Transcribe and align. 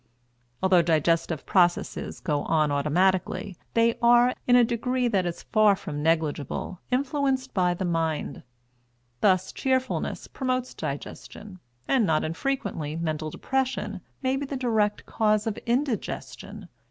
Although 0.63 0.81
digestive 0.81 1.45
processes 1.45 2.19
go 2.21 2.41
on 2.45 2.71
automatically, 2.71 3.55
they 3.75 3.99
are, 4.01 4.33
in 4.47 4.55
a 4.55 4.63
degree 4.63 5.07
that 5.07 5.27
is 5.27 5.43
far 5.43 5.75
from 5.75 6.01
negligible, 6.01 6.79
influenced 6.89 7.53
by 7.53 7.75
the 7.75 7.85
mind. 7.85 8.41
Thus, 9.19 9.51
cheerfulness 9.51 10.25
promotes 10.25 10.73
digestion, 10.73 11.59
and 11.87 12.03
not 12.03 12.23
infrequently 12.23 12.95
mental 12.95 13.29
depression 13.29 14.01
may 14.23 14.37
be 14.37 14.47
the 14.47 14.57
direct 14.57 15.05
cause 15.05 15.45
of 15.45 15.59
indigestion. 15.67 16.67